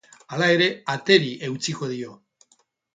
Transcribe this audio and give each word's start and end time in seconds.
Hala 0.35 0.47
ere, 0.53 0.69
ateri 0.95 1.29
eutsiko 1.51 1.95
dio. 1.95 2.21